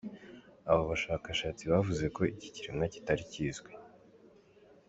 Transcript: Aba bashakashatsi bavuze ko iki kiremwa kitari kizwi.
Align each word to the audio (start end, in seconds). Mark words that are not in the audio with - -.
Aba 0.69 0.81
bashakashatsi 0.91 1.63
bavuze 1.71 2.05
ko 2.15 2.21
iki 2.33 2.47
kiremwa 2.55 2.85
kitari 2.93 3.23
kizwi. 3.31 3.71